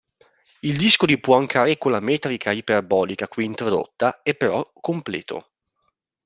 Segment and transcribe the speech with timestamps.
[0.61, 5.51] Il disco di Poincaré con la metrica iperbolica qui introdotta è però completo.